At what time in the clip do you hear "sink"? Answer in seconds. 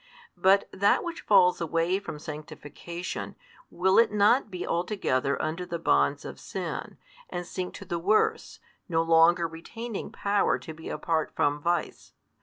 7.45-7.75